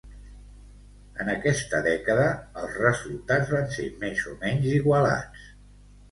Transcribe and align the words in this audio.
En 1.25 1.27
aquesta 1.33 1.81
dècada 1.87 2.23
els 2.61 2.77
resultats 2.83 3.51
van 3.57 3.67
ser 3.75 3.85
més 4.05 4.23
o 4.31 4.33
menys 4.45 4.65
igualats. 4.79 5.45